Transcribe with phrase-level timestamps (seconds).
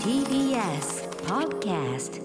[0.00, 2.20] TBS Podcast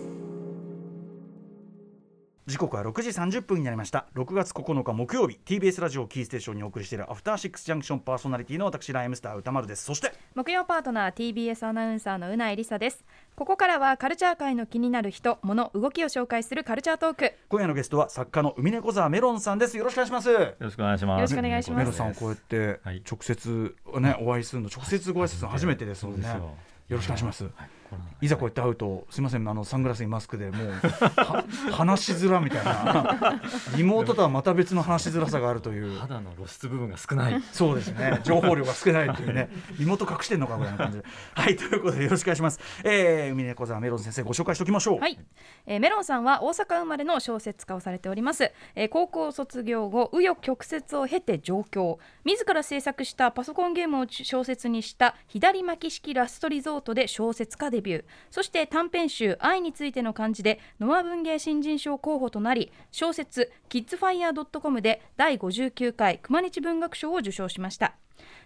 [2.52, 4.08] 時刻は6時30分になりました。
[4.14, 9.86] 6月9日木曜日 TBS ラジオキーステーションにお送りしているアフターシックスジャンクションパーソナリティの私ライムスター歌丸です。
[9.86, 13.06] そして木曜パートナー TBS アナウンサーのうないりさです。
[13.38, 17.34] ここからはカルチャー界の気になる人物動きを紹介するカルチャートーク。
[17.48, 19.78] 今夜のゲストは作家の海猫沢メロンさんです。
[19.78, 20.30] よろしくお願いします。
[20.30, 21.20] よよろしくお願いします。
[21.20, 21.80] よろしくお願いします。
[21.80, 26.24] メロンさんこうやってはい直接ねお会いするの直接ご挨拶の初めてですもんね。
[26.24, 26.44] そうですよ。
[26.90, 27.46] よろしくお願いします。
[27.46, 27.81] はい
[28.22, 33.42] いざこうやって会うとすみませんあのサングラスにマスクでもうは 話しづらみたいな。
[33.78, 35.98] 妹とはまた別の話しづらさがあるという。
[36.00, 37.42] 肌の露出部分が少ない。
[37.52, 38.20] そうですね。
[38.24, 39.50] 情報量が少ないというね。
[39.80, 41.06] 妹隠してんのかぐらいな感じで。
[41.34, 42.60] はいということでよろしくお願いします。
[42.84, 45.00] えー、海猫沢メロン先生ご紹介しておきましょう。
[45.00, 45.18] はい、
[45.66, 51.98] えーメロンさんは大阪生まれの小説家をされております、えー高校卒業後紆余曲折を経て上京。
[52.24, 58.06] 自ら制作したパソコンゲームを小説にした左巻き式ラストリゾートで小説家ビュー。
[58.30, 67.96] そして短編集「愛についての漢字」でノア文芸新人賞候補となり小説「キッズファイヤー .com」で第59回熊日文学賞を受賞しました。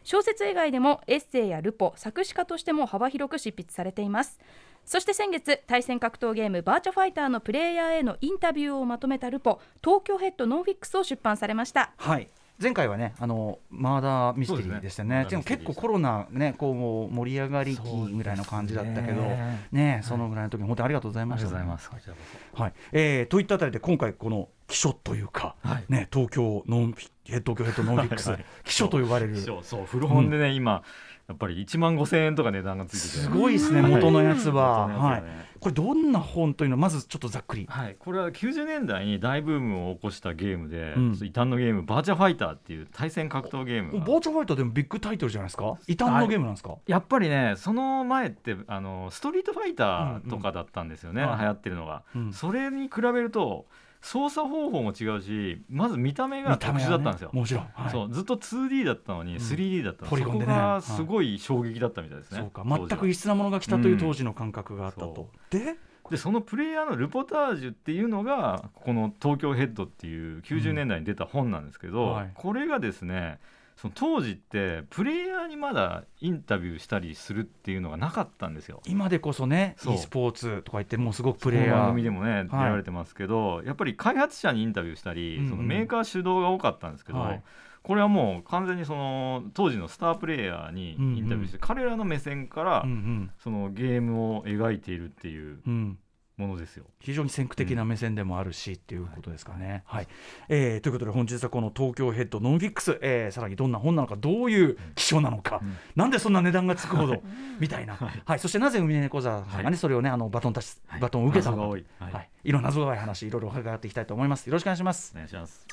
[0.03, 4.39] 小説以外でもエッセイやルポ作詞家としても幅広く執筆されています。
[4.85, 11.91] そして先月対戦格闘ゲームバーチャファイターのプレイヤーへのインタビューをまとめたルポ東京ヘッドノンフィックスを出版されました。
[11.97, 12.29] はい。
[12.61, 15.25] 前回はねあのマーダーミステリーでしたね。
[15.29, 17.81] でも結構コロナねこう盛り上がり期
[18.13, 19.67] ぐらいの感じだったけどね。
[19.71, 21.89] ねそのぐらいの時本当にありがとうございありましたがとうございます。
[21.89, 22.73] こちらこはい。
[22.93, 25.83] えー、といったあたりで今回この秘書というか、はい。
[25.89, 28.31] ね東京ノンフィ東京ヘッドノンフィックス
[28.63, 29.35] 秘書と呼ばれる。
[29.37, 29.45] そ。
[29.45, 30.83] そうそう古本でね、今
[31.27, 33.23] やっぱり1万5千円とか値段がついてて。
[33.23, 35.23] すごいですね元のやつは、はい。
[35.59, 37.65] これどんな本というのをまずちょっとざっくり。
[37.67, 41.11] はい、これは90年代に大ブームを起こしたゲームで、うん。
[41.13, 44.05] 異端のゲームバーチャファイターっていう対戦格闘ゲームが。
[44.05, 45.77] バーチャファイターでもビッグタイトルじゃないですか？
[45.87, 51.31] 異端のゲームなんですか、やっぱりねその前ってあのストリートファイターとかだったんですよね、うん。
[51.31, 52.33] うん流行ってるのが、うん。
[52.33, 53.65] それに比べると
[54.05, 57.91] 操作方法も違うしまず見た目が特殊だったんですよ、ねもちろん、はい。
[57.91, 59.25] そうずっと 2D だったのん。
[59.25, 60.53] に 3D だったの、そこポリでね。
[60.53, 62.63] がすごい衝撃だったみたいですね、そうか。
[62.63, 65.75] 全く異質なものが来たという当時の感覚があったと、で
[66.11, 72.31] でそのプレイヤーのルポタージュっていうのがこの「東京ヘッド」っていう90年代に出た本なんですけど、うんはい。
[72.35, 73.39] これがですね
[73.75, 78.81] その当時ってプレイヤーにまだインタビューしたりするっていうのがなかったんですよ。
[78.87, 85.49] 今でこそね e スポーツとか言ってもうすごくプレイヤこの番ー組でもね、出られてますけどやっぱり開発者にインタビューしたり、うんうん。
[85.49, 87.43] そのメーカー主導が多かったんですけど、はい。
[87.83, 93.31] これはもう完全にその当時のスタープレイヤーにインタビューして、彼らの目線からうんうん。
[93.37, 95.99] そのゲームを描いているっていううん
[96.37, 96.85] ものですよ。
[96.99, 99.83] 非常に先駆的な目線でもあるし、っていうことですかね。
[99.85, 100.07] はい、
[100.49, 105.77] えーということで本日はこの東京ヘッドノンフィックス、えーさらにどんな本なのかどういう希少なのか、うん。
[105.95, 107.21] なんでそんな値段がつくほど
[107.59, 109.77] みたいな、はい、そしてなぜ海猫座さんがね、はい。
[109.77, 111.01] それをねあのバトンタッチ、はい。
[111.01, 111.61] バトンを受けたのか。
[111.63, 111.85] 謎が多い。
[111.99, 112.29] ははい。
[112.43, 114.47] い、い、ろんな謎が多い話いろいろ伺っていきたいと思います。
[114.47, 115.11] よろしくお願いします。
[115.13, 115.17] お。
[115.17, 115.65] 願いします。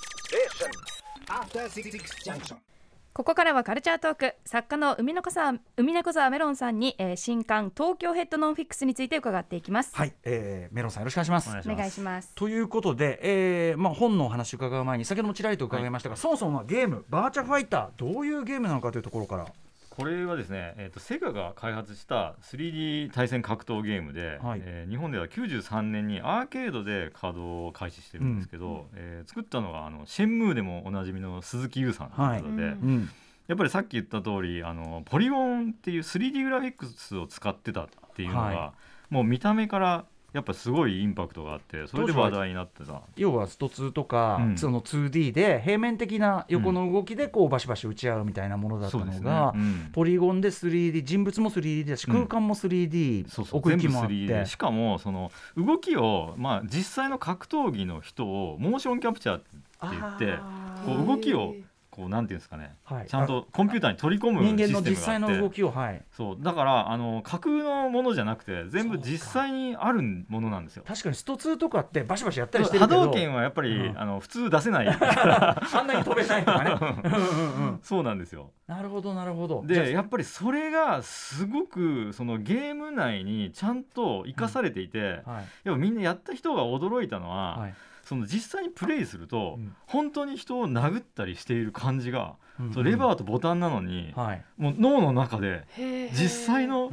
[1.28, 1.90] After Six
[2.24, 2.71] Junction
[3.14, 11.50] ここからはカルチャートーク作家の海猫さん海猫沢メロンさんに、えー新刊東京ヘッドノンフィックスについて伺っていきます、はい、えーメロンさんよろしくお願いします。
[11.50, 12.32] お願いします。
[12.34, 19.46] ということで、えーまあ、本のお話伺う前に先ほどもちらりと伺いましたが、そもそもはゲームバーチャファイターどういうゲームなのかというところから
[19.94, 24.62] これはですね、えー、とセガが開発した 3D 対戦格闘ゲームで、はい。
[24.64, 32.72] えー日本では93年にアーケードで稼働を開始してるんですけど、えー作ったのがあのシェンムーでもおなじみの鈴木優さんということで、はい。
[32.72, 33.10] うん。
[33.48, 38.72] やっぱりさっき言った通りあのポリゴンっていう 3D グラフィックスを使ってたっていうのが、は
[39.10, 43.02] もう見た目からやっぱすごいインパクトがあってそれで話題になってた。
[43.16, 44.58] 要はスト2とか、うん。
[44.58, 49.26] その 2D で平面的な横の動きでこうバシバシ打ち合うみたいなものだったのそうですね。
[49.26, 49.90] が、うん。
[49.92, 53.60] ポリゴンで 3D 人物も 3D だしうん空間も 3D、そうそう。
[53.60, 54.14] 奥行きもあって。
[54.14, 59.46] 3D でしかもその動きを、まあ、実際の格闘技の人をモーションキャプチャーって
[59.82, 61.54] 言ってあこう動きを
[62.02, 63.06] こうなんていうんですかね、はい。
[63.06, 66.36] ちゃんとコンピューターに取り込む人間の実際の動きを、はい、そう。
[66.40, 70.82] だからあの架空のものじゃなくて全部実際にあるものなんですよ。
[70.84, 73.00] 確かにスト2とかってバシバシやったりしてるけど。
[73.00, 73.98] 波動拳はやっぱり、うん。
[73.98, 74.88] あの普通出せない。
[74.90, 76.70] あんなに飛べないとかね。
[77.04, 78.50] うんうんうんそうなんですよ。
[78.66, 79.62] なるほどなるほど。
[79.64, 85.14] でやっぱりそれがすごくそのゲーム内にちゃんと生かされていて、はい。
[85.14, 87.74] やっぱみんなやった人が驚いたのは、はい
[88.12, 89.74] その実際にプレイすると、うん。
[89.86, 92.72] 本当に人を殴ったりしている感じが、うん。
[92.74, 94.44] そうレバーとボタンなのに、はい。
[94.58, 95.64] もう脳の中で
[96.12, 96.90] 実際の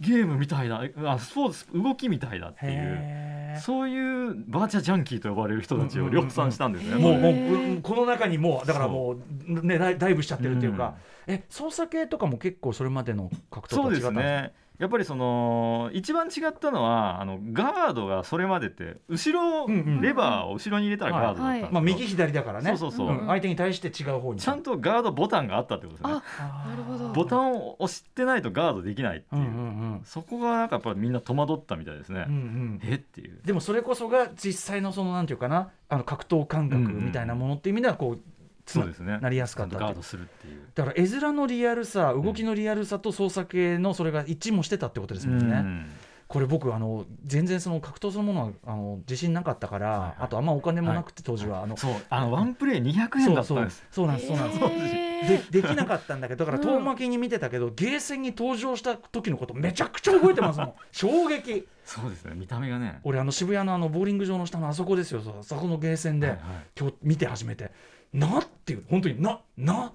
[0.00, 6.96] ゲームみたいなあスポーツ動きみたいだっていうそういうバーチャジャンキーと呼ばれる人たちを量産したんですね。
[6.96, 7.30] もうも
[7.78, 9.16] うこの中にもうだからも
[9.48, 10.96] うねダイブしちゃってるっていうか、
[11.26, 14.38] え操作系とかも結構それまでの格闘とそうでは違ったんですか？
[14.42, 20.00] すねやっぱりその一番違ったのはあのガードがそれまでって後ろ、うんうん。
[20.00, 22.70] レバーを後ろに入れたらガードだったまあ右左だからね。
[22.78, 23.24] そうそうそう。
[23.24, 24.40] ん相手に対して違う方に。
[24.40, 26.22] ちゃんとガードボタンがあったってことですね。
[26.38, 27.08] あなるほど。
[27.10, 29.58] ボタンを押してないとガードできないっていう、うんうんう
[29.96, 30.00] ん。
[30.04, 32.80] そこがなんかやっぱりみんな戸惑ったみたいですね、うんうん。
[32.82, 33.38] えっていう。
[33.44, 38.39] でもそれこそが実際のそのなんていうかなあの格闘感覚みたいなものっていう意味ではこうつな
[38.72, 39.18] そうですね。
[39.20, 39.84] なりやすかったって。
[39.84, 40.62] いうちゃんとガードするっていう。
[40.74, 45.86] だから絵面のリアルさ動きのリアルさと操作系のそれが一致もしてたってことですもんね、うん。
[46.28, 50.14] これ僕あの全然その格闘そのものはあの自信なかったから、はいはい。
[50.20, 51.92] あとあんまお金もなくて当時は、あのそう。
[52.08, 53.84] あのワンプレイ200円だったんです。
[53.90, 55.10] そうなんですそうなんです、へー
[55.50, 60.72] でできなかったんだけどだからうん遠巻きに見てたけど、ゲーセンに登場した時のことめちゃくちゃ覚えてますもん。
[60.92, 61.66] 衝撃。
[61.84, 62.34] そうですね。
[62.36, 63.00] 見た目がね。
[63.02, 65.20] 俺あの渋谷のあのボーリング場の下のあそこですよ。
[65.42, 66.46] そこのゲーセンで、はいはい。
[66.78, 67.72] 今日見て初めて
[68.12, 69.92] なっていう本当になな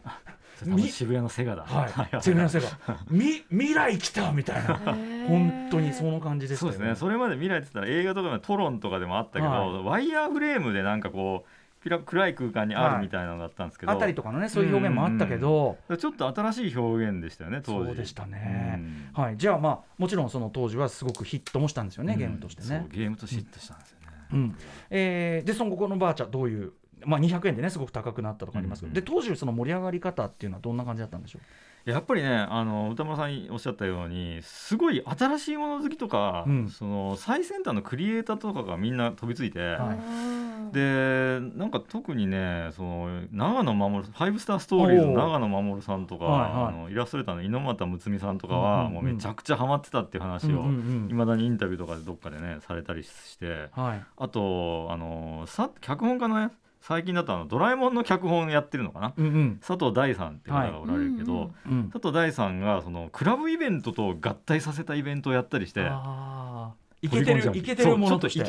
[0.90, 1.64] 渋谷のセガだ。
[1.64, 2.22] はい。
[2.24, 2.68] すみませんが
[3.10, 4.78] み未来来たみたいな。
[5.28, 6.96] 本当にその感じでしたよそうですね。
[6.96, 11.50] それまで未来って言ったら映画とかのトロンとかでもあったけど、はワイヤーフレームでなんかこう
[11.90, 17.86] 暗い空間にあるみたいなのだったんですけど、あたりとかのねそういう表現もあったけど、ちょっと新しい表現でしたよね当時。
[17.88, 18.80] そうでしたね。
[19.16, 19.24] うん。
[19.24, 22.68] はい、じゃあまあもちろんその当時はすごくヒットもしたんですよね、ゲームとしてね。
[22.68, 22.90] そう。
[22.90, 24.56] ゲームとしてヒットしたんですよね、うん。
[24.90, 26.74] えーでその後このバーチャどういう、
[27.06, 31.40] まあ、200円でねすごく高くなったとかありますけど、うんで当時その盛り上がり方っていうのはどんな感じだったんでしょ
[31.86, 36.69] やっぱりねあの歌村さんおっしゃったようにすごい新しいもの好きとか、うん。
[36.69, 40.74] その最先端のクリエイターとかがみんな飛びついて、はい。
[40.74, 46.51] でなんか特にねその長野守ファイブスターストーリーズの長野守さんとか、はいはい。
[46.69, 48.94] あのイラストレーターの猪俣睦美さんとかうんは、うんうん。
[48.94, 54.04] もうめちゃくちゃハマってたっていう話をうんうんいま、未だにインタビューとかでどっかでねされたりしてうんはい。
[54.18, 56.51] あとあのさ脚本家のね
[56.88, 59.14] 最近だとあのドラえもんの脚本やってるのかな？
[59.18, 59.58] うんうん。
[59.60, 65.90] 佐藤大さんっていう方がおられるけど、はいうん佐藤大さんがそのクラブイベントと合体させたイベントをやったりして
[67.02, 67.84] いけてるいけて。
[67.86, 68.40] るものとし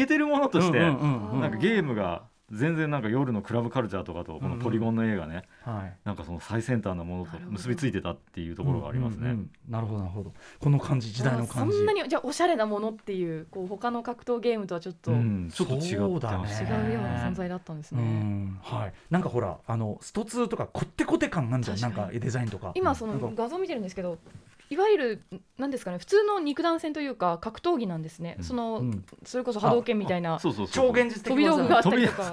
[0.70, 1.40] てうんうん。
[1.40, 5.96] なんかゲームが全然なんか夜のクラブカルチャーとかとこのポリゴンの映画ね、はい。
[6.04, 9.20] なんかその最先端なものと結びついてたっていうところがありますね。
[9.22, 9.50] うんうんうん。
[9.68, 10.32] なるほどなるほど。
[10.60, 11.76] この感じ時代の感じ。
[11.76, 18.02] そんなにじゃあおしゃれなものっていうこう他の格闘ゲームとはちょっとう違んちょっと違ってましそうねうような存在だったんですうね。
[18.02, 21.80] んはい、なんかほらあのスト2とかこってこて感なんじゃん。
[21.80, 22.70] なん確かデザインとか。
[22.76, 24.18] 今その画像見てるんですけど
[24.68, 25.22] いわゆる
[25.58, 28.44] なんですかね普通の肉弾戦というか格闘技なんですね、うん。
[28.44, 29.04] その、うん。
[29.24, 32.32] それこそ波動拳みたいなそうそうそう超現実的飛び道具があったりとか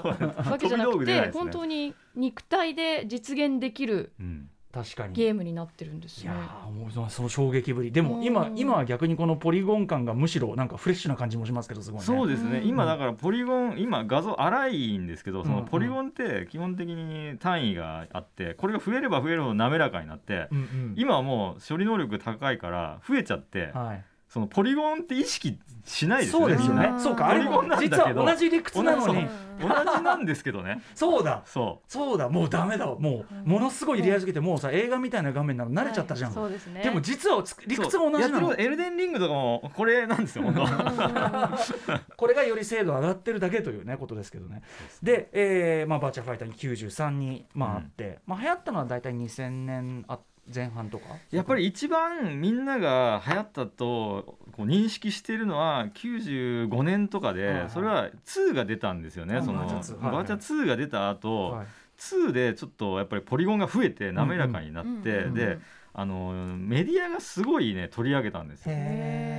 [0.49, 1.31] わけじゃなくてね。
[1.33, 5.13] 本当に肉体で実現できるうん確かに。
[5.13, 7.91] ゲームになってるんですいやもうそのその衝撃ぶり。
[7.91, 8.57] でも今うん。
[8.57, 12.05] 今は逆にこのポリゴン感がむしろなんかフレッシュな感じもしますけどすごいね。
[12.05, 12.67] そうですね、うん。
[12.67, 15.55] 今だからポリゴン今画像荒いんですけどそうん。
[15.57, 20.93] のポリゴンって基本的に単位があってこれが増えれば増えるほど滑らかになってうんうん。
[20.97, 24.03] 今はもう処理能力高いから増えちゃってはい
[24.33, 26.93] そのポリゴンって意識しないですよねそうですよね。
[26.97, 29.27] そうかあれもポリゴンなんだけ実どは同じ理屈なのに。
[29.61, 30.81] 同じなんですけどね。
[30.95, 31.43] そうだ。
[31.45, 32.29] そそうだ。
[32.29, 36.35] もうダメだもうものすごいリアルすぎてもうさ映画みたいな画面なの慣れちゃったじゃん、はい。
[36.35, 36.81] そうですね。
[36.81, 38.55] でも実は理屈が同じなの。
[38.55, 40.45] エルデンリングとかもこれなんですよ
[42.17, 44.63] これがより精度上がってるだけというねことですけどね。
[45.03, 50.17] で、えーまあ、バーチャファイターに93に、まあ、あって、まあ、流行ったのは大体2000年あ
[50.53, 51.05] 前半とか？
[51.31, 59.59] やっぱり一番みんなが流行ったとこう認識しているのは95年とかでそれは2が出たんですよね、うんその。
[59.59, 60.11] バーチャ2はいはい。
[60.13, 61.67] バーチャ2が出た後、はい。
[61.97, 65.59] 2でちょっとやっぱりポリゴンが増えて滑らかになって、で
[65.93, 68.75] あのメディアがすごいね取り上げたんですよ。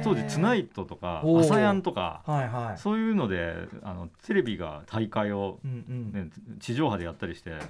[0.04, 1.40] 当時「ツナイト」とか「おー。
[1.40, 2.78] アサヤン」とかはいはい。
[2.78, 6.28] そういうのであのテレビが大会を、ね、
[6.60, 7.60] 地上波でやったりしてはい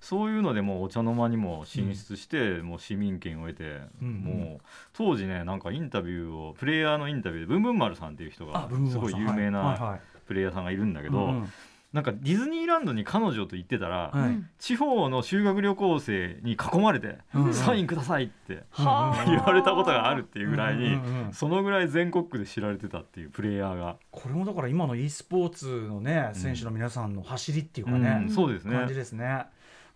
[0.00, 4.14] そういうのでもうお茶の間にも進出して、もう市民権を得て、うんうん。
[4.20, 11.52] もう当時ねなんかインタビューをプレイヤーのインタビューでブンブン丸さんっていう人がすごい有名はいなはプレイヤーさんがいるんだけいど、うんうん。
[11.92, 14.18] なんかディズニーランドに彼女と行ってたら、はい。
[14.18, 17.54] うん地方の修学旅行生に囲まれて、うんうん。
[17.54, 19.24] サインくださいってはあ。
[19.24, 21.32] 言われたことがあるっていうぐらいに、うんうんうん。
[21.32, 28.76] そのぐらい全国区で知られてたっていうプレイヤーが、これもだから今の e スポーツのね選手の皆さんの走りっていうかね、うんそうですね。
[28.76, 29.46] 感じですね。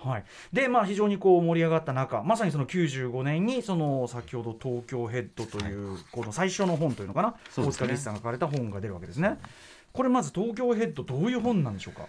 [0.05, 7.79] はい、でまあ非常にこう盛り上がった中まさにその95年にその先ほど「東京ヘッド」というこの最初の本というのかな、大そうですね。
[7.79, 9.39] 塚律さんが書かれた本が出るわけですね。
[9.93, 12.07] これまず「東京ヘッド」どういう本なんでしょうか？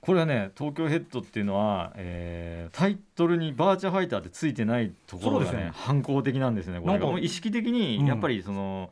[0.00, 5.70] これはね東京ヘッドっていうのは、えータイトルにバーチャファイターってついてないところがねね。
[5.74, 7.72] 反抗的なんですねこれ意識的うん。
[7.72, 8.90] にやっぱりその、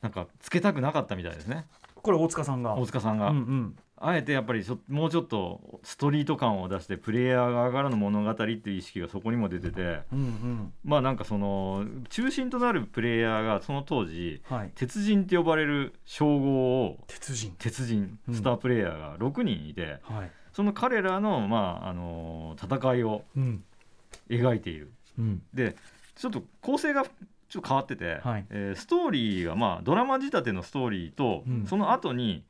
[0.00, 1.66] なんかつけたくなかったみたいですね。
[1.96, 2.76] これ大塚さんが。
[2.76, 10.72] 大塚さんが、うんうんあえてやっぱりもうちょっとストリート感を出してプレイヤー側からの物語っていう意識がそこにも出ててうんうん。
[10.84, 14.70] まあなんかその中心となるプレイヤーがその当時はい。
[14.74, 17.54] 鉄人って呼ばれる称号を鉄人。
[17.58, 18.34] 鉄人うん。
[18.34, 20.30] スタープレイヤーが6人いて、はい。
[20.52, 23.64] その彼らの,、まあ、あの戦いをうん。
[24.30, 24.92] 描いている。
[25.18, 25.42] うん。
[25.52, 25.76] で
[26.16, 28.44] ちょっと構成がちょっと変わってて、はい。
[28.50, 31.66] えーストーリーが、まあ、ドラマ仕立てのストーリーと、うん。
[31.66, 32.44] その後に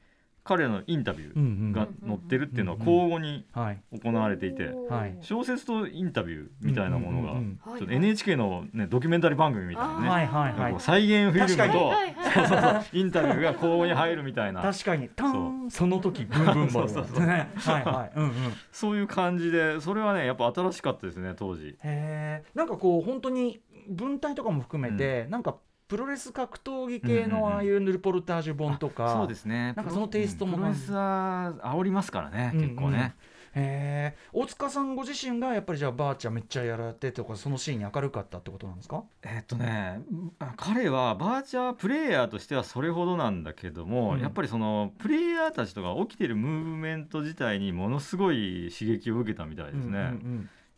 [0.48, 1.72] 彼のインタビュうんうん。
[1.72, 3.82] ーが載ってるっていうのはうん交互にはい。
[4.02, 5.18] 行われていて、はい。
[5.20, 7.34] 小説とインタビューみたいなものが、
[7.78, 10.52] ちょっと NHK の、ね、ドキュメンタリー番組みたいなね、はいはいはい。
[10.52, 14.62] なんかこう再現フィルム確かとはいはいそうそうそうインタビューが交互に入るみたいな。
[14.62, 15.10] 確かに。
[15.10, 17.26] ターンその時ブンブンそうそうそう。
[17.26, 17.50] ね。
[17.56, 18.12] はいはい。
[18.16, 18.32] うんうん。
[18.72, 21.68] そういう感じでそれはねやっぱ新しかったですね当時。
[21.68, 25.56] へえなんかこう本当に文体とかも含めて、なんか
[25.88, 29.72] プロレス格闘技系のああいうルポルタージュ本とか、そうですね。
[29.74, 33.14] なんかそのテイストもプロレスは煽りますからね、結構ね。
[33.54, 34.16] へえ。
[34.34, 39.02] 大塚さんご自身がやっぱりじゃあバーチャめっちゃやられてとかそのシーンに明るかったってことなんですか？
[39.22, 40.02] えっとね
[40.38, 44.20] あ彼はバーチャープレイヤーとしてはそれほどなんだけども、うん。
[44.20, 49.98] やっぱりそのプレイヤーたちとか起きてるムーブメント自体にものすごい刺激を受けたみたいですね、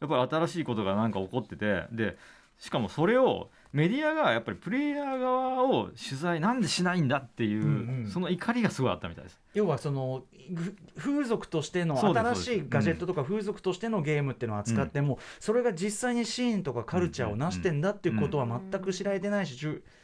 [0.01, 2.17] やっぱり新しいことがなんか起こっててで
[2.59, 7.69] しかもそれをメディアがやっぱりプレイヤー側を取材なんでしないんだっていう、うん
[8.05, 9.41] うんその怒りがすごいあったみたいです。
[9.55, 10.23] 要はその
[10.55, 19.57] ふ風俗としての新しいガジェットとか風俗としてのゲームっていうのを扱っても、それが実際にシーンとかカルチャーを成してんだっていうことは全く知られてないし、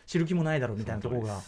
[0.07, 1.41] 知る気もないだろうみたいなところが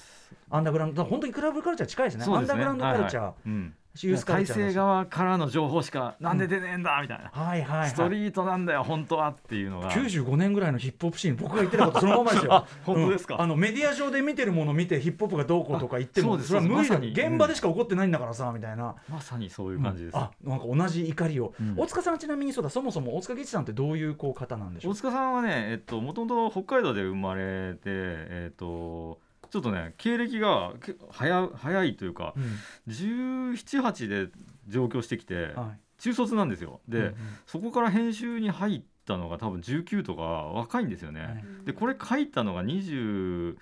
[0.50, 2.24] アンダーグラウンド本当にクラブカルチャー近いですね。
[2.24, 3.70] アンダーグラウンドカルチャー、
[4.02, 7.90] ユース体制側からの情報しかなんで出ねえんだみたいな、はいはいはい。
[7.90, 9.90] ストリートなんだよ本当はっていうのが。
[9.90, 12.54] 95年ぐらいのヒップホップシーン僕が言ってたことそのままですよ。
[12.54, 13.34] あ 本当ですか？
[13.34, 13.40] うん。
[13.40, 18.94] あのメディア上で見てるもの見てヒップホップがどうこうとか言ってもあそれは無理だ現場でしか起こってないんだからさみたいな。
[19.08, 21.74] まさにそういう感じです、あなんか同じ怒りを、うん。
[21.76, 22.70] 大塚さんはちなみにそうだ。
[22.70, 24.92] そもそも大塚吉さんってどういうこう方なんでしょう？
[24.92, 32.92] 大塚さんはねえっともともと北海道で生まれてえっとちょっとね経歴がけ早早いというかうん。
[32.92, 34.30] 1718で
[34.68, 35.80] 上京してきてはい。
[35.98, 36.80] 中卒なんですよ。
[36.86, 37.14] で、うんうん。
[37.46, 41.44] そこから編集に入ったのが多分19とか若いんですよね、はい。
[41.64, 43.56] でこれ書いたのが21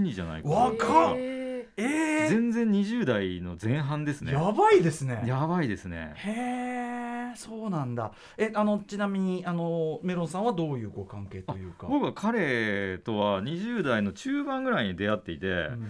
[0.00, 0.54] にじゃないかな。
[0.54, 1.16] 若っ！
[1.16, 1.43] へ
[1.76, 2.28] えー。
[2.28, 4.32] 全然20代の前半ですね。
[4.32, 5.22] やばいですね。
[5.26, 6.12] やばいですね。
[6.16, 8.12] へえそうなんだ。
[8.38, 11.86] えあのちなみにあのメロンさんはどういうご関係というか？
[11.88, 15.88] 僕は彼とは20代の中盤ぐらいに出会っていて、うん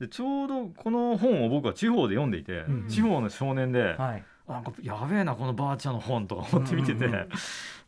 [0.00, 4.24] でちょうどこの本を僕は地方で読んでいて、うん地方の少年で、はい。
[4.48, 7.28] あなんかやべえなこのばあちゃんの本とか思って見てて、うんうんうん。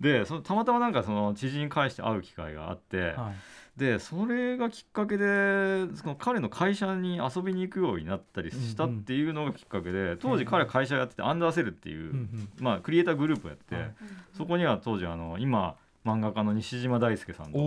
[0.00, 3.34] でそのたまたまなんかその知人に返して会う機会があって、はい
[3.76, 12.48] でそれがきっかけでその彼の会社に遊びに行くようになったりしたっていうのがきっかけで、当時彼は会社やっててアンダーセルっていう、うんうん。
[12.60, 13.94] まあ、クリエイターグループをやってて、はい。
[14.36, 17.64] そこには当時あの今漫画家の西島大輔さんとか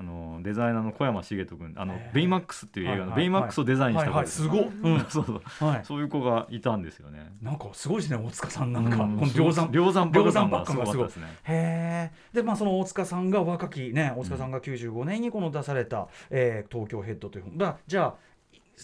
[0.00, 4.44] あのデザイナーの小山茂人君あのベイマックスっていう映画のベイマックスをデザインした子です。
[4.44, 5.42] そうそう。
[5.64, 5.84] はい。
[5.84, 7.32] そういう子がいたんですよね。
[7.40, 9.16] なんかすごいですね大塚さんなんか、うん。
[9.16, 11.26] この量産量産量産爆弾爆弾がすごいですね。
[11.44, 17.58] へえでまあその大塚さんが若きね大塚さんが95年にこの出された、えー東京ヘッドという本。
[17.58, 18.31] だじゃあい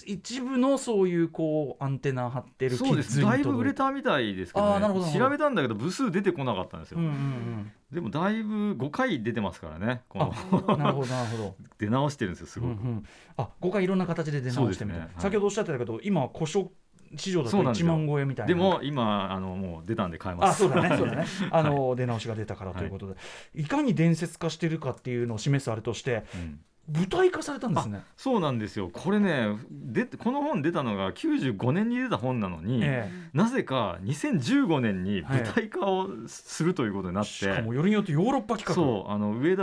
[0.07, 3.21] 一部のそういうこうアンテナ張ってるそうです。
[3.21, 7.73] だいぶ売れたたみたいですけど,、あーなるほど調べたんだけど部数出てこなかったんですよ、うんうん。
[7.92, 10.35] でもだいぶ5回出てますからねこの。
[10.68, 11.57] うんなるほどなるほど。
[11.78, 13.04] 出直してるんですよすごく、うんうん、
[13.37, 15.07] あ5回いろんな形で出直してみたいね。
[15.07, 15.23] はい。
[15.23, 16.71] 先ほどおっしゃってたけど今古書
[17.16, 17.88] 市場だと1そうなんですよ。
[17.88, 18.49] 万超えみたいな。
[18.49, 20.64] でも今あのもう出たんで買えます。
[20.64, 21.25] あそうだね そうだね。
[21.50, 23.16] あの、出直しが出たからということで、
[23.54, 28.02] い、かに伝説化してるかっていうのを示すあれとしてうん舞台化されたんですね。
[28.16, 28.88] そうなんですよ。
[28.92, 38.75] これねでこの本出たのが95年に出た本なのに、えなぜか2015年に舞台化をするということになって、えしかもよりによってヨーロッパ企画。
[38.75, 39.62] そうあの上田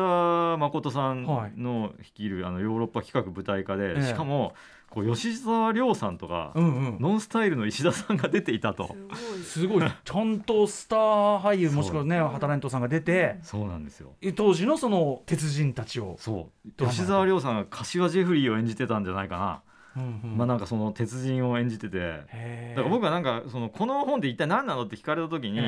[0.57, 1.59] 誠さんはい。
[1.59, 4.03] の率いるあのヨーロッパ企画舞台化で、ええ。
[4.03, 4.53] しかも
[4.89, 6.97] こう吉沢亮さんとか、うんうん。
[6.99, 8.95] ノンスタイルの石田さんが出ていたと。
[9.43, 9.79] すごい。
[9.79, 14.13] すごいちゃんとスター俳優もしくはねハタレントさんが出てそうなんですよ。
[14.35, 16.85] 当時のその鉄人たちを、そう。
[16.85, 19.63] 吉沢亮さんが柏ジェフリーを演じてたんじゃないか
[19.95, 20.37] な、うんうん。
[20.37, 22.73] まあなんかその鉄人を演じてて。
[22.75, 25.59] だから僕はなんかそのこの本って一体何なのって聞かれた時に、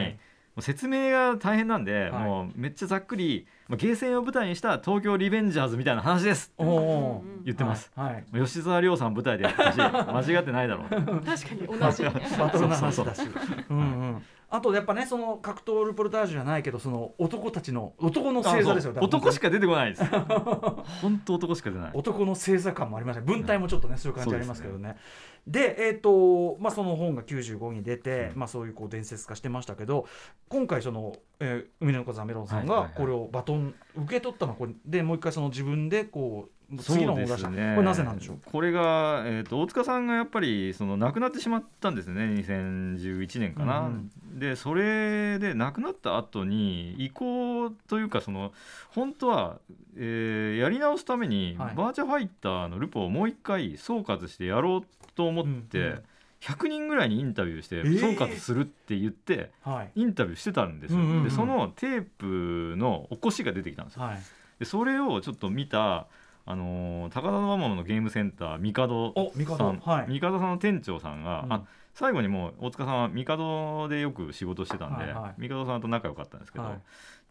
[0.62, 2.24] 説明が大変なんで、はい。
[2.24, 6.52] もうめっちゃざっくり、まあ、ゲーセンを舞台にした東京リベンジャーズみたいな話です。
[6.58, 8.46] お言ってます、はい、はい。
[8.46, 10.90] 吉沢亮さん舞台でやったし 間違ってないだろう。
[10.90, 12.04] 確かに同じ。
[12.38, 13.22] バトルの話だし。
[13.70, 20.06] うんうんあとやっぱねその格闘ルポルタージュじゃないけどその男たちの男の星座ですよ男しかか出てこないです。
[21.02, 21.92] 本当男しか出ない。
[21.94, 24.98] 男の星座感もありますね文体もちょっとね、そういう感じありますけどね。
[25.46, 28.40] でえっ、とまあその本が95に出て、うん。
[28.40, 30.08] まあそういうこう伝説化してましたけど
[30.50, 37.74] 今回その、えー、海の風メロンさんがこれをバトン受け取ったのはこれでもう一回その自分でこう次の本を出した、ですね。
[37.76, 38.40] これなぜなんでしょう？
[38.44, 42.22] これが、えー、と大塚さんがやっぱりその亡くなってしまったんですね。
[42.24, 48.54] 2011年かな、うんでそれで亡くなった後に移行というかその
[48.90, 49.58] 本当は、
[49.96, 51.76] えーやり直すために、はい。
[51.76, 56.04] バーチャファイターのルポをもう一回総括してやろうと思って、うんうん
[56.40, 58.00] 100人ぐらいにインタビューしてえー。
[58.00, 59.92] 総括するって言って、はい。
[59.96, 64.04] インタビューしてたんですよ、でそのテープの起こしが出てきたんですよ。
[64.04, 64.20] はい。
[64.60, 66.06] でそれをちょっと見た、
[66.48, 70.14] あのー高田馬場のゲームセンター帝さん、はい。
[70.14, 71.54] 帝さんの店長さんが、うん。
[71.54, 71.64] あ
[71.94, 75.42] 最後にもう大塚さんは帝でよく仕事してたんで、はいはい。
[75.42, 76.78] 帝さんと仲良かったんですけど、は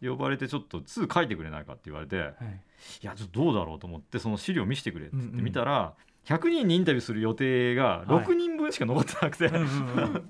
[0.01, 0.07] い。
[0.07, 2.33] 呼ばれてちょっと2書いてくれないかって言われて、はい。
[3.01, 5.45] いやちょっとどうだろうと思ってその資料見せてくれって言ってうんうん。
[5.45, 5.93] 見たら、
[6.25, 8.25] 100人にインタビューする予定がはい。
[8.25, 9.65] 6人分しか残ってなくて、うんうんうん。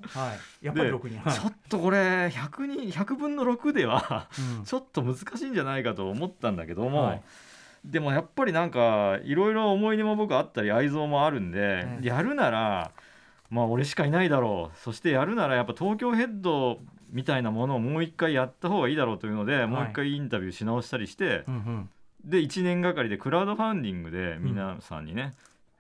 [0.08, 0.65] はい。
[0.65, 1.20] やっぱり6人。
[1.20, 1.39] はい。
[1.39, 4.29] ちょっとこれ100人100分の6では
[4.60, 4.63] うん。
[4.65, 7.24] ちょっと難しいんじゃないかと思ったんだけども、はい
[7.84, 12.03] でもやっぱりなんかいろいろ思い出も僕あったり愛憎もあるんで、うん。
[12.03, 12.91] やるなら
[13.50, 14.77] まあ俺しかいないだろう。
[14.79, 16.79] そしてやるならやっぱ東京ヘッド
[17.12, 21.89] みたいなものをもう一回やった方がいいだろうというので、もう一回インタビューし直したりしてうんうん。
[22.25, 25.34] で1年がかりでクラウドファンディングで皆さんにね、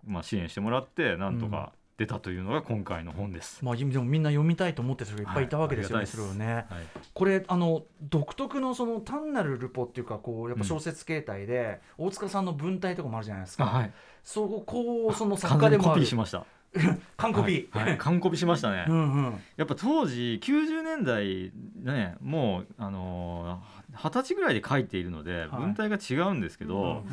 [0.05, 3.65] まあ、支援してもらってなんとか出たというのが今回の本です。
[3.65, 6.45] まあ、でもみんな読みたいと思ってる人がいっぱいいたわけですよね、はいそれをね。
[6.53, 6.65] はい
[7.13, 13.65] これあの独特のその単なるルポっていうかこうやっぱ小説形態で、大塚さんの文体とかもあるじゃないですか。
[13.65, 13.91] はい、
[14.23, 16.45] そこをその作家でもあるピーしました。
[17.17, 18.85] 完コピはいはい完コピしましたね。
[18.89, 21.51] うんうんやっぱ当時90年代
[21.81, 27.03] ねもうあのー二十歳ぐらいで書いているのではい文体が違うんですけど、うん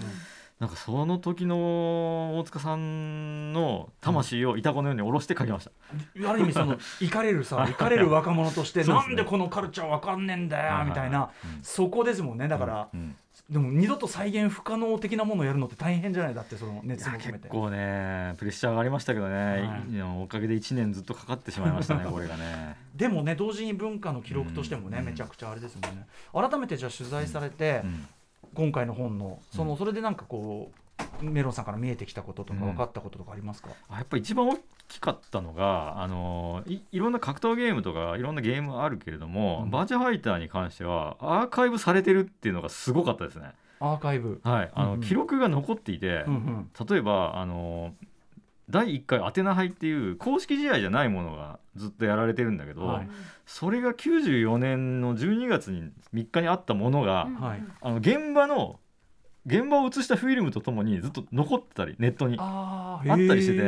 [0.61, 6.31] なんかその時の大塚さんの魂をいたこのように下ろして書きました。
[6.31, 8.89] ある意味そのイかれるさ イかれる若者として ね。
[8.89, 11.31] なんでこのカルチャーわかんねえんだよみたいな。
[11.57, 11.63] うん。
[11.63, 13.17] そこですもんねだから、うん
[13.51, 16.35] でも二度と再現不可能的なものをやるのって大変じゃない？
[16.35, 17.39] だってそのい熱やも込めて。
[17.41, 19.59] 結構ねプレッシャーがありましたけどね、は
[19.93, 20.03] い。
[20.23, 22.77] おかげで1年ずっとかかってしまいましたねこれがね。
[22.95, 25.05] でもね同時に文化の記録としてもね、うん。
[25.07, 26.07] めちゃくちゃあれですもんね。
[26.33, 28.07] 改めてじゃあ取材されて、うん
[28.55, 29.77] 今回の本のその、うん。
[29.77, 30.71] それでなんかこ
[31.21, 32.67] うメロンさんから見えてきたこととかうん。
[32.71, 39.71] 分かったこととかありますか、あやっぱり一番大きかったのがあのいいろんな格闘ゲームとかいろんなゲームあるけれども、うん。
[39.71, 43.53] バーチャファイターに関してはアーカイブされてるっていうのがすごかったですね。
[43.81, 45.01] アーカイブ、はい、あの、うんうん。
[45.01, 46.87] 記録が残っていて、うんうん。
[46.89, 47.93] 例えばあの
[48.71, 53.09] 第1回アテナ杯っていう公式試合じゃないものがずっとやられてるんだけど、はい。
[53.47, 57.63] それが94年の12月に3日にあったものが、はい。
[57.81, 58.81] あの現場の
[59.47, 62.37] 現場を映したフィルムとともにずっと残ってたりネットに。
[62.39, 63.65] ああったりしててて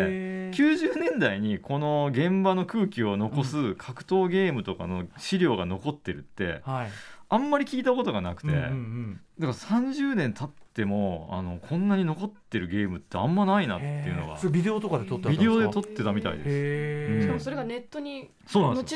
[0.53, 6.91] 90年代にこの現場の空気を残す格闘ゲームとかの資料が残ってるってはい。
[7.29, 9.21] あんまり聞いたことがなくて、うんうんうん。
[9.39, 14.39] だから30年経ってもあのこんなに残ってるゲームってあんまないなっていうのが。
[14.51, 15.59] ビデオとかで撮ってビですか？
[15.59, 17.23] デオで撮ってたみたいです。
[17.23, 18.93] しかもそれがネットに後々アップ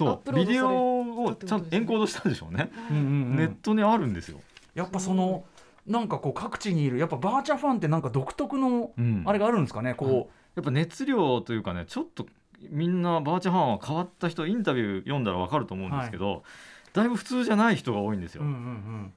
[0.00, 1.70] ロードされビデオをたってちゃんことですね。
[1.70, 4.40] とエンコードしたんでしょうね、うんうんうんネットにあるんですよ、
[4.74, 5.44] やっぱその
[5.86, 9.22] なんかこう各地にいるやっぱバーチャファンってなんか独特のうん。
[9.26, 12.26] あれがあるんですかね、こやっぱ熱量というかねちょっと
[12.70, 16.44] みんなバーチャファンは変わった人インタビュー読んだら分かると思うんですけど、
[16.94, 18.44] だいぶ普通じゃない人が多いんですう、よ。
[18.44, 19.12] うんうんうん、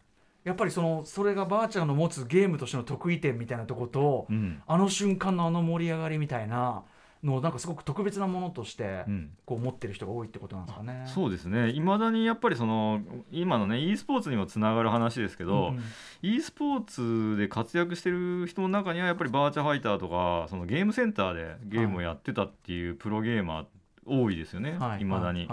[0.47, 4.61] やっぱりそのそれがバーチャルの持つゲームとしての得意点みたいなとこと、うん。
[4.65, 6.83] あの瞬間のあの盛り上がりみたいな
[7.21, 9.31] のをなんかすごく特別なものとしてうん。
[9.45, 11.03] こう持ってる人が多いってことなんですかね。
[11.13, 11.71] そうですね。
[11.71, 15.81] いまだにやっぱりその今のね e スポーツにもつながる話ですけど、うん
[16.21, 23.65] e スポーツで活躍してる人の中にはやっぱりバーチャファイターとかそのゲームセンターでゲームをやってたっていうプロゲーマー
[24.07, 25.47] 多いですよね、はいいまだに、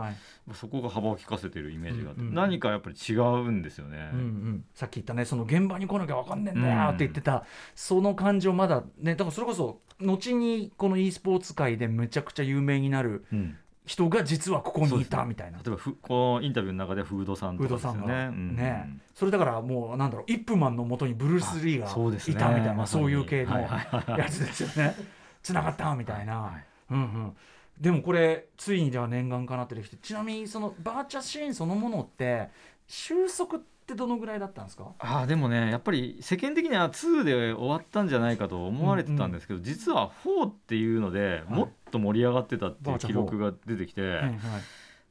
[0.52, 4.10] そこが幅を利かせてるイメージがあって、何かやっぱり違うんですよね。
[4.12, 13.56] うんうん、さっき言ったねその現場に来なきゃ分かんねえんだようんって言ってた、その感情まだねだからそれこそ後にこの e スポーツ界でめちゃくちゃ有名になるうん。
[13.86, 15.58] 人が実はここにいたみたいな。
[15.58, 18.30] 例えばふこのインタビューの中ではフードさんとかですよね。
[18.30, 18.98] ね。
[19.14, 24.96] それだからもうなんだろうイップマンのもとにブルース・リーがいたみたいなそういう系のやつですよね。
[25.42, 26.64] つながったみたいな、はい。
[26.92, 27.36] うんうん、
[27.80, 32.48] でもこれついにでは念願かなってできてちなみにそのバーチャシーンそのものって
[32.86, 34.92] 収束ってどのぐらいだったんですか？
[34.98, 41.52] あーでもねやっぱり世間的には2で終わったんじゃないかと思われてたんですけど、実は4っていうのでい。
[41.52, 44.32] もっと盛り上がってたっていうバーチャ4記録が出てきて、はいはい。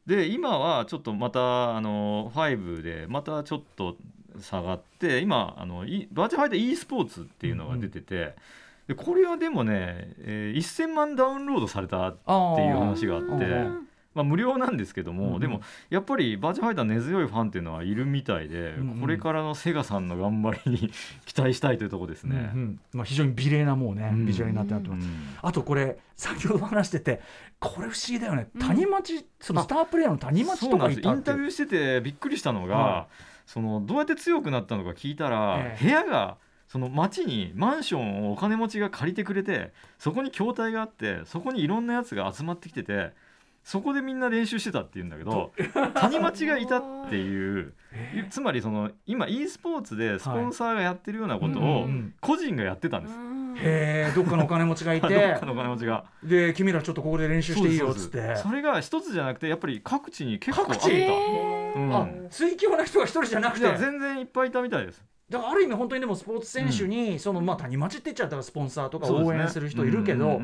[0.07, 3.97] で今はちょっとまたあの5でまたちょっと
[4.41, 8.35] 下がって今あのいバーチャファイター e スポーツっていうのが出てて、
[8.87, 13.35] でこれはでもね、えー1000万ダウンロードされたっていう話があってう
[13.69, 19.01] んまあ、無料なんですけども、うんでもやっぱりバーチャファイター根強いファンっていうのはいるみたいで、うんうん。
[19.01, 20.91] これからのセガさんの頑張りに
[21.25, 22.41] 期待したいというところですうんうね。
[22.41, 22.79] ん。
[22.93, 24.25] まあ、非常に美麗なもうね、うん。
[24.25, 27.21] ビジュアルになってなってます、うんあとこれ先ほど話してて
[27.59, 28.61] これ不思議だよね、うん。
[28.61, 33.07] 谷町そのスタープレイヤーの谷町とかインタビューしててびっくりしたのが、は
[33.45, 35.83] そのどうやって強くなったのか聞いたら、ええ。
[35.83, 36.37] 部屋が
[36.73, 43.11] その町にマンションをお金持ちが借りてくれてそこに筐体があってそこにいろんなやつが集まってきてて
[43.63, 45.51] そこでみんな練習してたっていうんだけど
[45.93, 52.15] 谷町がいたっていう えつまりその今 e スポーツでスポンサーがやってるようなことうんをうん。
[52.19, 53.15] 個人がやってたんです。
[53.63, 56.05] へえどっかのお金持ちがい どてっかのお金持ちが。
[56.23, 58.35] で君らちょっとここで練習していいよっつって。
[58.37, 60.81] それが一つじゃなくてやっぱり各地に結構あった。
[60.81, 61.05] 各地？
[61.75, 61.95] うん。
[61.95, 63.77] あ追求な人が一人じゃなくて。
[63.77, 65.12] 全然いっぱいいたみたいです。
[65.33, 70.39] だからある意味本当にでもスポーツ選手に、そのまあ谷町って言っちゃったらスポンサーとか応援する人いるけど、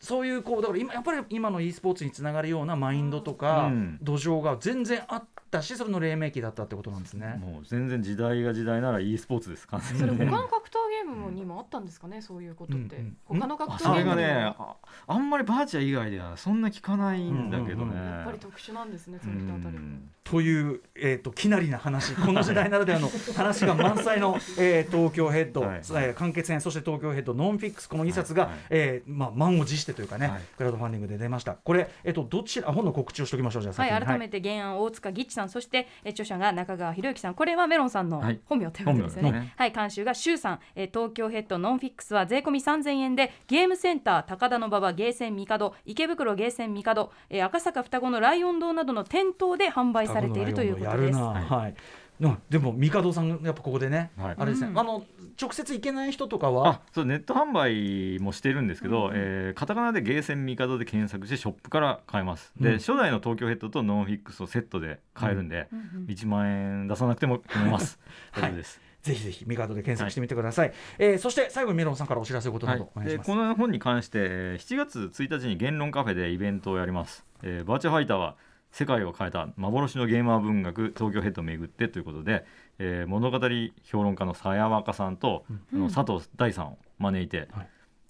[0.00, 3.98] そういうこうだから今やっぱり今の e スポーツにつながるようなマインドとか、うん。
[4.02, 7.40] 土壌が全然あったしそれの黎明期だったってことなんですね。
[7.40, 10.70] もう全然時代が時代なら e スポーツです完全にそれ他の格
[11.08, 13.40] ムにもあったんですかねそういうことって、うんうん。
[13.40, 17.90] 他の格あ闘ゲームにもそれがねああんまりバーチャ以外ではそんな聞かないんだけどね、うん。
[17.90, 20.10] うんやっぱり特殊なんですねそういったあたりも、うん。
[20.24, 22.14] という、えー、ときなりな話。
[22.14, 25.78] この時代ならではの 話が満載の、えー東京ヘッド、はい。
[25.78, 27.88] えー完結編そして東京ヘッドノンフィックス。
[27.88, 28.52] この2冊が、はい。
[28.52, 28.60] はい。
[28.70, 30.42] えーまあ、満を持してというかね、はい。
[30.56, 31.54] クラウドファンディングで出ました。
[31.54, 34.06] これ、えー、とどちらあ本の告知をしておきましょうじゃあはい、先に。
[34.06, 37.34] 改めて原案大塚義知さんそしてえー著者が中川博之さん。
[37.34, 38.40] これはメロンさんのはい。
[38.44, 39.54] 本名ということですよね、本名ですね。
[39.56, 50.94] はい監修が周さん、えー東京ヘッドノンフィックスは税込み3000円でゲームセンター高田馬場ゲーセン帝池袋ゲーセン帝、えー赤坂双子のライオン堂などの店頭で販売されているということです。
[50.96, 51.74] やるな、はい。
[52.20, 54.34] なでも帝さんやっぱここでね、はい。
[54.36, 54.78] あれですね、うん。
[54.78, 55.04] あの
[55.40, 56.68] 直接行けない人とかは？
[56.68, 62.78] あそうネット販売もしてるんですけど、えーカタカナでゲーセンミカドで検索してショップから買えます、でうん。
[62.78, 67.98] 初代の東京ヘッドとノンフィックスをセットで買えるんで、うんうん1万円出さなくても読めます。
[68.34, 78.36] 大丈夫です、ぜひぜひミカドで検索してみてください、えーそして最後にメロンさんからお知らせことなどお願いします、でこの本に関してえー7月1日に言論カフェでイベントをやります、えーバーチャファイターは
[78.70, 82.44] 世界を変えた幻のゲーマー文学東京ヘッドを巡ってということで、
[82.78, 83.40] えー物語
[83.82, 87.68] 評論家の鞘若さんと、あの佐藤大さんを招いて、はい。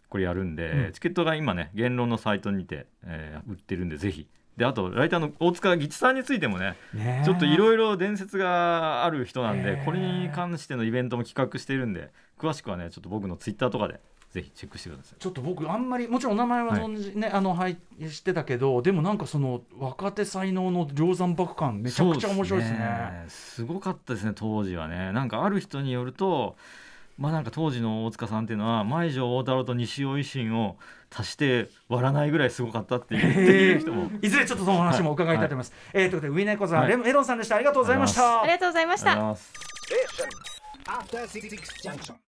[0.09, 0.93] これやるんで、うん。
[0.93, 4.27] チケットが今ね言論のサイトにて、えー売ってるんでぜひ
[4.59, 6.77] であとライターの大塚義知さんについてもね
[7.25, 14.01] ちょっといろいろ伝説がある人なんで、これに関してのイベントも企画してるんで詳しくはねちょっと僕のツイッターとかで
[14.33, 15.23] ぜひチェックしてください。
[15.23, 17.79] ちょっと僕あんまりもちろんお名前は存じ、ねあのはい
[18.11, 23.25] 知ってたけどでもなんかその若手才能の量産爆感めちゃくちゃ面白いですね。
[23.29, 25.13] すごかったですね当時はね。
[25.13, 26.57] なんかある人によると
[27.17, 30.77] まあなんか当時の大塚さんっていうのは舞城大太郎と西尾維新を
[31.11, 34.11] 足して割らないぐらいすごかったっている人も。
[34.23, 35.73] いずれちょっとその話も伺いたいと思います。
[35.93, 36.89] えーということでウィネコさん、はい。
[36.91, 37.57] レメロンさんでした。
[37.57, 38.43] ありがとうございました。
[38.43, 39.37] ありがとうございました